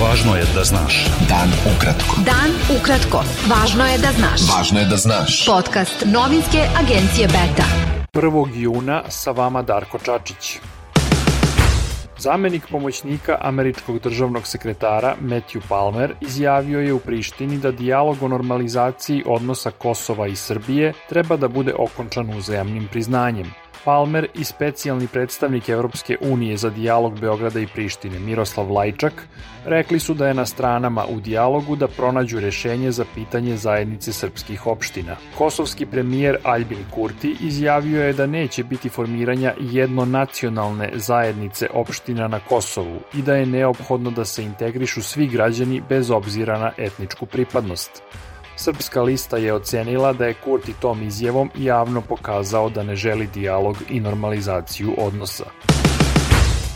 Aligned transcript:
Važno 0.00 0.32
je 0.32 0.44
da 0.54 0.62
znaš. 0.64 0.94
Dan 1.28 1.50
ukratko. 1.68 2.22
Dan 2.24 2.54
ukratko. 2.72 3.20
Važno 3.50 3.84
je 3.84 3.98
da 4.00 4.12
znaš. 4.16 4.46
Važno 4.48 4.80
je 4.80 4.86
da 4.88 4.96
znaš. 4.96 5.34
Podcast 5.46 6.06
novinske 6.08 6.62
agencije 6.80 7.28
Beta. 7.28 7.66
1. 8.14 8.48
juna 8.54 9.02
sa 9.08 9.30
vama 9.36 9.62
Darko 9.62 9.98
Čačić. 9.98 10.58
Zamenik 12.18 12.70
pomoćnika 12.70 13.38
američkog 13.40 13.98
državnog 13.98 14.46
sekretara 14.46 15.14
Matthew 15.20 15.60
Palmer 15.68 16.14
izjavio 16.20 16.80
je 16.80 16.92
u 16.92 16.98
Prištini 16.98 17.58
da 17.58 17.70
dijalog 17.70 18.22
o 18.22 18.28
normalizaciji 18.28 19.22
odnosa 19.26 19.70
Kosova 19.70 20.26
i 20.26 20.36
Srbije 20.36 20.92
treba 21.08 21.36
da 21.36 21.48
bude 21.48 21.74
okončan 21.78 22.38
uzajamnim 22.38 22.88
priznanjem. 22.92 23.52
Palmer 23.84 24.26
i 24.34 24.44
specijalni 24.44 25.06
predstavnik 25.06 25.68
Evropske 25.68 26.16
unije 26.20 26.56
za 26.56 26.70
dijalog 26.70 27.20
Beograda 27.20 27.60
i 27.60 27.66
Prištine 27.66 28.18
Miroslav 28.18 28.72
Lajčak 28.72 29.12
rekli 29.64 30.00
su 30.00 30.14
da 30.14 30.28
je 30.28 30.34
na 30.34 30.46
stranama 30.46 31.04
u 31.06 31.20
dijalogu 31.20 31.76
da 31.76 31.88
pronađu 31.88 32.40
rešenje 32.40 32.90
za 32.90 33.04
pitanje 33.14 33.56
zajednice 33.56 34.12
srpskih 34.12 34.66
opština. 34.66 35.16
Kosovski 35.38 35.86
premijer 35.86 36.36
Albin 36.42 36.84
Kurti 36.90 37.36
izjavio 37.40 38.04
je 38.04 38.12
da 38.12 38.26
neće 38.26 38.64
biti 38.64 38.88
formiranja 38.88 39.54
jednonacionalne 39.60 40.90
zajednice 40.94 41.68
opština 41.74 42.28
na 42.28 42.40
Kosovu 42.40 43.00
i 43.14 43.22
da 43.22 43.36
je 43.36 43.46
neophodno 43.46 44.10
da 44.10 44.24
se 44.24 44.42
integrišu 44.42 45.02
svi 45.02 45.26
građani 45.26 45.82
bez 45.88 46.10
obzira 46.10 46.58
na 46.58 46.72
etničku 46.78 47.26
pripadnost. 47.26 48.02
Srpska 48.62 49.02
lista 49.02 49.36
je 49.36 49.52
ocenila 49.54 50.12
da 50.12 50.26
je 50.26 50.34
Kurti 50.34 50.72
tom 50.80 51.02
izjevom 51.02 51.50
javno 51.58 52.00
pokazao 52.00 52.70
da 52.70 52.82
ne 52.82 52.96
želi 52.96 53.26
dijalog 53.26 53.76
i 53.88 54.00
normalizaciju 54.00 54.94
odnosa. 54.98 55.44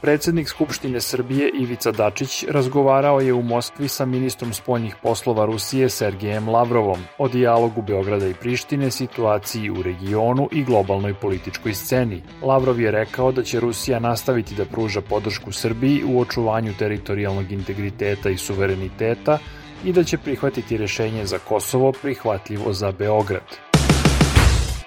Predsednik 0.00 0.48
Skupštine 0.48 1.00
Srbije 1.00 1.50
Ivica 1.60 1.92
Dačić 1.92 2.44
razgovarao 2.48 3.20
je 3.20 3.32
u 3.32 3.42
Moskvi 3.42 3.88
sa 3.88 4.04
ministrom 4.04 4.52
spoljnih 4.52 4.96
poslova 5.02 5.44
Rusije 5.44 5.88
Sergejem 5.88 6.48
Lavrovom 6.48 7.00
o 7.18 7.28
dijalogu 7.28 7.82
Beograda 7.82 8.26
i 8.26 8.34
Prištine, 8.34 8.90
situaciji 8.90 9.70
u 9.70 9.82
regionu 9.82 10.48
i 10.52 10.64
globalnoj 10.64 11.14
političkoj 11.14 11.74
sceni. 11.74 12.22
Lavrov 12.42 12.80
je 12.80 12.90
rekao 12.90 13.32
da 13.32 13.42
će 13.42 13.60
Rusija 13.60 13.98
nastaviti 13.98 14.54
da 14.54 14.64
pruža 14.64 15.00
podršku 15.00 15.52
Srbiji 15.52 16.04
u 16.04 16.20
očuvanju 16.20 16.74
teritorijalnog 16.78 17.52
integriteta 17.52 18.30
i 18.30 18.36
suvereniteta, 18.36 19.38
i 19.84 19.92
da 19.92 20.04
će 20.04 20.18
prihvatiti 20.18 20.76
rešenje 20.76 21.26
za 21.26 21.38
Kosovo 21.38 21.92
prihvatljivo 21.92 22.72
za 22.72 22.92
Beograd. 22.92 23.70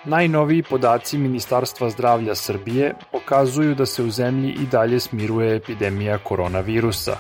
Najnoviji 0.06 0.64
podaci 0.64 1.18
Ministarstva 1.18 1.90
zdravlja 1.90 2.36
Srbije 2.36 2.94
pokazuju 3.12 3.76
da 3.76 3.86
se 3.86 4.04
u 4.04 4.12
zemlji 4.12 4.52
i 4.52 4.66
dalje 4.72 5.00
smiruje 5.00 5.56
epidemija 5.56 6.18
koronavirusa. 6.18 7.18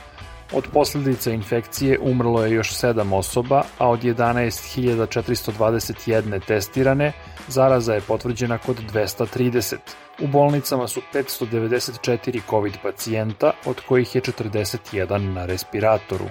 Od 0.54 0.64
posledica 0.74 1.32
infekcije 1.32 2.00
umrlo 2.02 2.46
je 2.46 2.52
još 2.52 2.74
7 2.74 3.16
osoba, 3.16 3.64
a 3.78 3.90
od 3.90 4.04
11.421 4.04 6.42
testirane 6.48 7.12
zaraza 7.48 7.94
je 7.94 8.02
potvrđena 8.02 8.58
kod 8.58 8.78
230. 8.94 9.76
U 10.22 10.28
bolnicama 10.28 10.88
su 10.88 11.02
594 11.14 12.42
COVID 12.50 12.74
pacijenta, 12.84 13.52
od 13.66 13.82
kojih 13.88 14.16
je 14.16 14.22
41 14.22 15.34
na 15.34 15.46
respiratoru. 15.46 16.26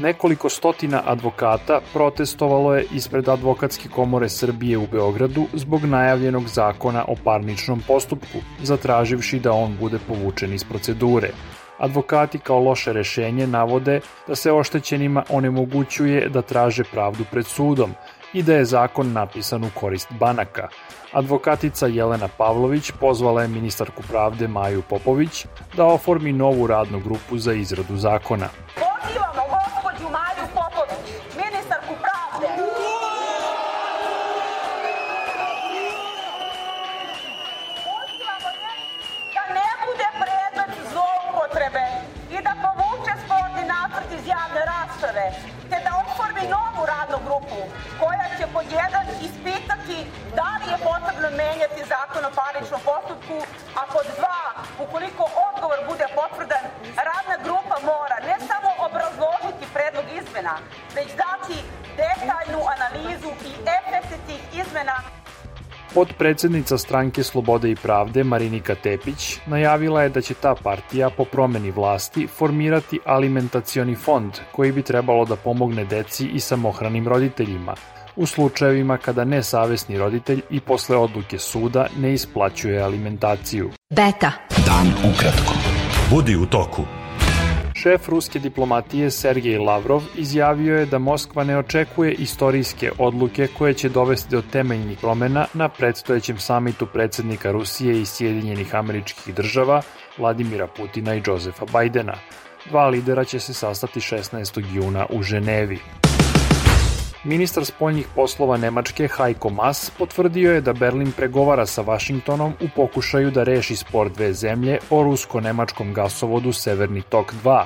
Nekoliko 0.00 0.48
stotina 0.48 1.02
advokata 1.06 1.80
protestovalo 1.92 2.74
je 2.74 2.84
ispred 2.92 3.28
Advokatske 3.28 3.88
komore 3.88 4.28
Srbije 4.28 4.78
u 4.78 4.86
Beogradu 4.86 5.46
zbog 5.52 5.84
najavljenog 5.84 6.48
zakona 6.48 7.04
o 7.08 7.14
parničnom 7.24 7.82
postupku, 7.86 8.38
zatraživši 8.62 9.38
da 9.38 9.52
on 9.52 9.76
bude 9.80 9.98
povučen 10.08 10.54
iz 10.54 10.64
procedure. 10.64 11.30
Advokati 11.78 12.38
kao 12.38 12.58
loše 12.58 12.92
rešenje 12.92 13.46
navode 13.46 14.00
da 14.26 14.34
se 14.34 14.52
oštećenima 14.52 15.24
onemogućuje 15.28 16.28
da 16.28 16.42
traže 16.42 16.84
pravdu 16.84 17.24
pred 17.30 17.46
sudom 17.46 17.94
i 18.32 18.42
da 18.42 18.54
je 18.54 18.64
zakon 18.64 19.12
napisan 19.12 19.64
u 19.64 19.70
korist 19.74 20.08
banaka. 20.20 20.68
Advokatica 21.12 21.86
Jelena 21.86 22.28
Pavlović 22.38 22.92
pozvala 23.00 23.42
je 23.42 23.48
ministarku 23.48 24.02
pravde 24.10 24.48
Maju 24.48 24.82
Popović 24.82 25.46
da 25.76 25.84
oformi 25.84 26.32
novu 26.32 26.66
radnu 26.66 27.00
grupu 27.00 27.38
za 27.38 27.52
izradu 27.52 27.96
zakona. 27.96 28.48
Grupu 47.50 47.68
koja 48.00 48.26
će 48.38 48.46
pod 48.52 48.64
jedan 48.80 49.06
ispitati 49.26 49.98
da 50.38 50.50
li 50.58 50.66
je 50.72 50.78
potrebno 50.90 51.28
menjati 51.42 51.88
zakon 51.94 52.24
o 52.24 52.30
parničnom 52.40 52.80
postupku, 52.90 53.36
a 53.80 53.82
pod 53.92 54.06
dva, 54.18 54.42
ukoliko 54.84 55.24
odgovor 55.48 55.78
bude 55.90 56.06
potvrdan, 56.18 56.64
radna 57.08 57.36
grupa 57.46 57.76
mora 57.90 58.16
ne 58.28 58.36
samo 58.48 58.70
obrazložiti 58.86 59.72
predlog 59.74 60.06
izmena, 60.20 60.54
već 60.96 61.08
dati 61.24 61.56
detaljnu 62.02 62.60
analizu 62.74 63.30
i 63.50 63.52
efekte 63.78 64.16
tih 64.26 64.42
izmena 64.60 64.96
Podpredsednica 65.94 66.78
stranke 66.78 67.22
Slobode 67.22 67.70
i 67.70 67.76
pravde 67.76 68.24
Marinika 68.24 68.74
Tepić 68.74 69.38
najavila 69.46 70.02
je 70.02 70.08
da 70.08 70.20
će 70.20 70.34
ta 70.34 70.54
partija 70.62 71.10
po 71.10 71.24
promeni 71.24 71.70
vlasti 71.70 72.26
formirati 72.26 72.98
alimentacioni 73.04 73.94
fond 73.94 74.32
koji 74.52 74.72
bi 74.72 74.82
trebalo 74.82 75.24
da 75.24 75.36
pomogne 75.36 75.84
deci 75.84 76.26
i 76.26 76.40
samohranim 76.40 77.08
roditeljima 77.08 77.74
u 78.16 78.26
slučajevima 78.26 78.96
kada 78.96 79.24
nesavesni 79.24 79.98
roditelj 79.98 80.40
i 80.50 80.60
posle 80.60 80.96
odluke 80.96 81.38
suda 81.38 81.86
ne 81.98 82.12
isplaćuje 82.12 82.82
alimentaciju. 82.82 83.70
Beta. 83.90 84.32
Dan 84.66 85.12
ukratko. 85.12 85.54
Budi 86.10 86.36
u 86.36 86.46
toku. 86.46 86.99
Šef 87.82 88.08
ruske 88.08 88.38
diplomatije 88.38 89.10
Sergej 89.10 89.58
Lavrov 89.58 90.02
izjavio 90.16 90.78
je 90.78 90.86
da 90.86 90.98
Moskva 90.98 91.44
ne 91.44 91.58
očekuje 91.58 92.12
istorijske 92.12 92.90
odluke 92.98 93.48
koje 93.58 93.74
će 93.74 93.88
dovesti 93.88 94.30
do 94.30 94.42
temeljnih 94.52 94.98
promena 94.98 95.46
na 95.54 95.68
predstojećem 95.68 96.38
samitu 96.38 96.86
predsednika 96.86 97.52
Rusije 97.52 98.00
i 98.00 98.06
Sjedinjenih 98.06 98.74
američkih 98.74 99.34
država 99.34 99.82
Vladimira 100.18 100.66
Putina 100.66 101.14
i 101.14 101.22
Josefa 101.26 101.64
Bajdena. 101.72 102.14
Dva 102.68 102.88
lidera 102.88 103.24
će 103.24 103.40
se 103.40 103.54
sastati 103.54 104.00
16. 104.00 104.64
juna 104.74 105.06
u 105.10 105.22
Ženevi. 105.22 105.78
Ministar 107.24 107.64
spoljnih 107.64 108.06
poslova 108.14 108.56
Nemačke 108.56 109.08
Heiko 109.16 109.50
Maas 109.50 109.90
potvrdio 109.98 110.52
je 110.54 110.60
da 110.60 110.72
Berlin 110.72 111.12
pregovara 111.12 111.66
sa 111.66 111.82
Vašingtonom 111.82 112.52
u 112.60 112.68
pokušaju 112.76 113.30
da 113.30 113.42
reši 113.42 113.76
spor 113.76 114.10
dve 114.10 114.32
zemlje 114.32 114.78
o 114.90 115.02
rusko-nemačkom 115.02 115.92
gasovodu 115.94 116.52
Severni 116.52 117.02
tok 117.02 117.34
2. 117.44 117.64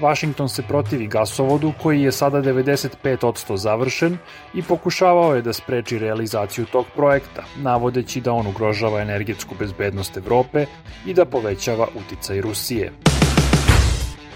Vašington 0.00 0.48
se 0.48 0.62
protivi 0.62 1.06
gasovodu 1.06 1.72
koji 1.82 2.02
je 2.02 2.12
sada 2.12 2.42
95% 2.42 3.56
završen 3.56 4.18
i 4.54 4.62
pokušavao 4.62 5.34
je 5.34 5.42
da 5.42 5.52
spreči 5.52 5.98
realizaciju 5.98 6.66
tog 6.72 6.86
projekta, 6.96 7.44
navodeći 7.56 8.20
da 8.20 8.32
on 8.32 8.46
ugrožava 8.46 9.00
energetsku 9.00 9.54
bezbednost 9.58 10.16
Evrope 10.16 10.66
i 11.06 11.14
da 11.14 11.24
povećava 11.24 11.88
uticaj 11.94 12.40
Rusije. 12.40 12.92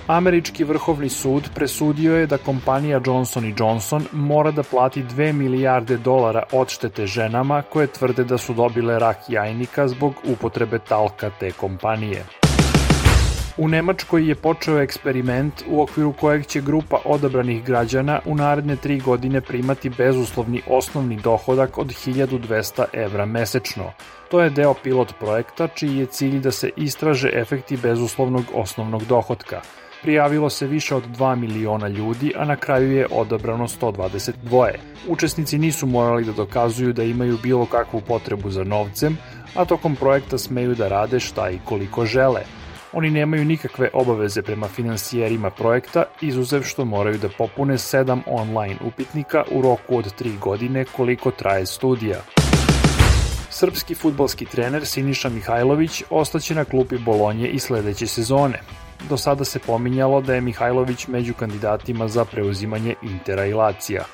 Američki 0.07 0.65
vrhovni 0.65 1.09
sud 1.09 1.51
presudio 1.55 2.17
je 2.17 2.27
da 2.27 2.39
kompanija 2.39 3.01
Johnson 3.07 3.55
Johnson 3.59 4.05
mora 4.13 4.51
da 4.51 4.63
plati 4.63 5.03
2 5.03 5.33
milijarde 5.33 5.97
dolara 5.97 6.43
odštete 6.53 7.07
ženama 7.07 7.63
koje 7.63 7.87
tvrde 7.87 8.25
da 8.25 8.39
su 8.39 8.55
dobile 8.55 8.99
rak 8.99 9.17
jajnika 9.29 9.89
zbog 9.89 10.15
upotrebe 10.25 10.79
talka 10.79 11.31
te 11.41 11.51
kompanije. 11.53 12.25
U 13.57 13.69
Nemačkoj 13.69 14.29
je 14.29 14.35
počeo 14.35 14.81
eksperiment 14.81 15.63
u 15.69 15.83
okviru 15.83 16.13
kojeg 16.13 16.47
će 16.47 16.61
grupa 16.61 16.99
odabranih 17.05 17.65
građana 17.65 18.21
u 18.25 18.35
naredne 18.35 18.77
tri 18.77 18.99
godine 18.99 19.41
primati 19.41 19.91
bezuslovni 19.91 20.63
osnovni 20.67 21.17
dohodak 21.17 21.79
od 21.79 21.87
1200 21.87 22.85
evra 22.93 23.27
mesečno. 23.27 23.93
To 24.31 24.41
je 24.41 24.51
deo 24.51 24.75
pilot 24.75 25.15
projekta 25.21 25.69
čiji 25.69 25.97
je 25.97 26.07
cilj 26.07 26.41
da 26.41 26.51
se 26.51 26.71
istraže 26.77 27.31
efekti 27.35 27.77
bezuslovnog 27.77 28.45
osnovnog 28.55 29.05
dohodka– 29.05 29.61
Prijavilo 30.03 30.51
se 30.51 30.67
više 30.67 30.95
od 30.95 31.05
2 31.19 31.35
miliona 31.35 31.89
ljudi, 31.89 32.33
a 32.37 32.45
na 32.45 32.57
kraju 32.57 32.93
je 32.93 33.07
odabrano 33.11 33.69
122. 33.69 34.69
Učesnici 35.09 35.59
nisu 35.59 35.87
morali 35.87 36.25
da 36.25 36.33
dokazuju 36.33 36.93
da 36.93 37.03
imaju 37.03 37.39
bilo 37.43 37.67
kakvu 37.67 38.01
potrebu 38.01 38.51
za 38.51 38.65
novcem, 38.65 39.19
a 39.55 39.65
tokom 39.65 39.97
projekta 39.97 40.39
smeju 40.39 40.75
da 40.75 40.89
rade 40.89 41.21
šta 41.21 41.51
i 41.51 41.59
koliko 41.65 42.07
žele. 42.07 42.41
Oni 42.93 43.11
nemaju 43.11 43.45
nikakve 43.45 43.91
obaveze 43.93 44.43
prema 44.43 44.69
finansijerima 44.69 45.51
projekta, 45.51 46.05
izuzev 46.21 46.63
što 46.63 46.85
moraju 46.85 47.19
da 47.19 47.29
popune 47.39 47.75
7 47.75 48.21
online 48.27 48.77
upitnika 48.87 49.45
u 49.51 49.63
roku 49.63 49.97
od 49.97 50.21
3 50.21 50.39
godine 50.39 50.85
koliko 50.85 51.31
traje 51.31 51.67
studija. 51.67 52.21
Srpski 53.51 53.95
futbalski 53.95 54.45
trener 54.45 54.87
Siniša 54.87 55.29
Mihajlović 55.29 56.03
ostaće 56.11 56.55
na 56.55 56.65
klupi 56.65 56.99
Bolonje 56.99 57.49
i 57.49 57.59
sledeće 57.59 58.07
sezone. 58.07 58.82
Do 59.09 59.17
sada 59.17 59.45
se 59.45 59.59
pominjalo 59.59 60.21
da 60.21 60.35
je 60.35 60.41
Mihajlović 60.41 61.07
među 61.07 61.35
kandidatima 61.35 62.09
za 62.09 62.25
preuzimanje 62.25 62.95
Intera 63.03 63.47
i 63.47 63.55
Lacija. 63.55 64.05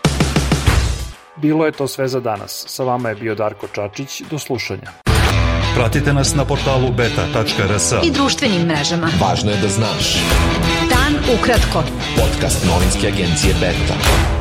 Bilo 1.36 1.66
je 1.66 1.72
to 1.72 1.88
sve 1.88 2.08
za 2.08 2.20
danas. 2.20 2.64
Sa 2.68 2.84
vama 2.84 3.08
je 3.08 3.14
bio 3.14 3.34
Darko 3.34 3.66
Čačić. 3.74 4.22
Do 4.30 4.38
slušanja. 4.38 4.90
Pratite 5.74 6.12
nas 6.12 6.34
na 6.34 6.44
portalu 6.44 6.92
beta.rs. 6.92 7.92
I 8.04 8.10
društvenim 8.10 8.66
mrežama. 8.66 9.10
Važno 9.20 9.50
je 9.50 9.56
da 9.56 9.68
znaš. 9.68 10.16
Dan 10.88 11.38
ukratko. 11.38 11.82
Podcast 12.16 12.66
novinske 12.66 13.06
agencije 13.08 13.54
Beta. 13.60 14.37